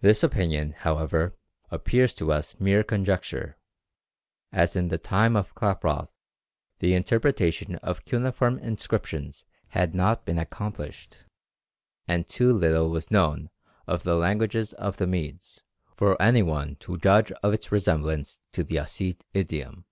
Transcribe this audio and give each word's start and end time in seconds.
This 0.00 0.22
opinion, 0.22 0.72
however, 0.72 1.36
appears 1.70 2.14
to 2.14 2.32
us 2.32 2.58
mere 2.58 2.82
conjecture, 2.82 3.58
as 4.50 4.74
in 4.74 4.88
the 4.88 4.96
time 4.96 5.36
of 5.36 5.54
Klaproth 5.54 6.08
the 6.78 6.94
interpretation 6.94 7.74
of 7.82 8.06
cuneiform 8.06 8.56
inscriptions 8.56 9.44
had 9.68 9.94
not 9.94 10.24
been 10.24 10.38
accomplished, 10.38 11.26
and 12.08 12.26
too 12.26 12.50
little 12.50 12.88
was 12.88 13.10
known 13.10 13.50
of 13.86 14.04
the 14.04 14.14
language 14.16 14.56
of 14.72 14.96
the 14.96 15.06
Medes 15.06 15.62
for 15.94 16.16
any 16.22 16.42
one 16.42 16.76
to 16.76 16.96
judge 16.96 17.30
of 17.42 17.52
its 17.52 17.70
resemblance 17.70 18.38
to 18.52 18.64
the 18.64 18.76
Ossete 18.76 19.20
idiom. 19.34 19.84